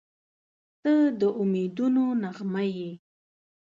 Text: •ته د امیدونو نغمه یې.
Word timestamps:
•ته 0.81 0.93
د 1.19 1.21
امیدونو 1.41 2.03
نغمه 2.21 2.63
یې. 2.75 2.91